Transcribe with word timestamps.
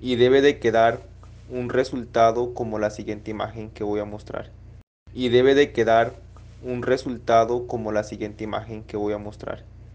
y 0.00 0.16
debe 0.16 0.40
de 0.40 0.58
quedar 0.58 1.00
un 1.50 1.68
resultado 1.68 2.54
como 2.54 2.78
la 2.78 2.90
siguiente 2.90 3.30
imagen 3.30 3.70
que 3.70 3.84
voy 3.84 4.00
a 4.00 4.04
mostrar. 4.04 4.50
Y 5.12 5.28
debe 5.28 5.54
de 5.54 5.72
quedar 5.72 6.14
un 6.62 6.82
resultado 6.82 7.66
como 7.66 7.92
la 7.92 8.04
siguiente 8.04 8.44
imagen 8.44 8.82
que 8.84 8.96
voy 8.96 9.12
a 9.12 9.18
mostrar. 9.18 9.64